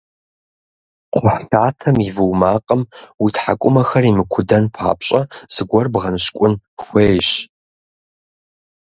[1.13, 2.81] Кхъухьлъатэм и вуу макъым
[3.21, 5.21] уи тхьэкӏумэхэр имыкудэн папщӏэ
[5.53, 7.29] зыгуэр бгъэныщкӏун хуейщ.